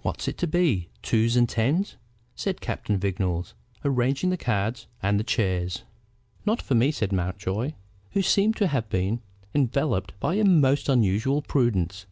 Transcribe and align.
"What's 0.00 0.28
it 0.28 0.38
to 0.38 0.46
be: 0.46 0.88
twos 1.02 1.36
and 1.36 1.46
tens?" 1.46 1.96
said 2.34 2.62
Captain 2.62 2.96
Vignolles, 2.98 3.52
arranging 3.84 4.30
the 4.30 4.38
cards 4.38 4.86
and 5.02 5.20
the 5.20 5.24
chairs. 5.24 5.82
"Not 6.46 6.62
for 6.62 6.74
me," 6.74 6.90
said 6.90 7.12
Mountjoy, 7.12 7.74
who 8.12 8.22
seemed 8.22 8.56
to 8.56 8.68
have 8.68 8.88
been 8.88 9.20
enveloped 9.54 10.18
by 10.20 10.36
a 10.36 10.44
most 10.46 10.88
unusual 10.88 11.42
prudence. 11.42 12.06